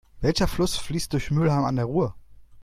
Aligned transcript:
Welcher 0.19 0.47
Fluss 0.47 0.77
fließt 0.77 1.13
durch 1.13 1.29
Mülheim 1.29 1.63
an 1.63 1.75
der 1.75 1.85
Ruhr? 1.85 2.15